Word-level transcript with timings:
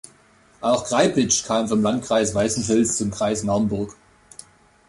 Auch 0.61 0.85
Kreipitzsch 0.85 1.43
kam 1.45 1.67
vom 1.67 1.83
Landkreis 1.83 2.33
Weißenfels 2.33 2.97
zum 2.97 3.11
Kreis 3.11 3.43
Naumburg. 3.43 3.95